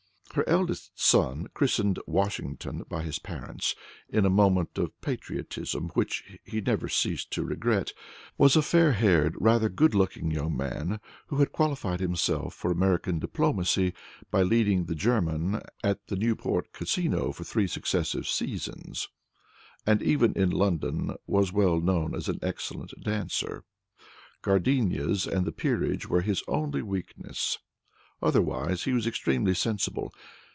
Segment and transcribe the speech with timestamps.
[0.35, 3.75] Her eldest son, christened Washington by his parents
[4.07, 7.91] in a moment of patriotism, which he never ceased to regret,
[8.37, 13.19] was a fair haired, rather good looking young man, who had qualified himself for American
[13.19, 13.93] diplomacy
[14.31, 19.09] by leading the German at the Newport Casino for three successive seasons,
[19.85, 23.65] and even in London was well known as an excellent dancer.
[24.41, 27.57] Gardenias and the peerage were his only weaknesses.
[28.23, 30.13] Otherwise he was extremely sensible.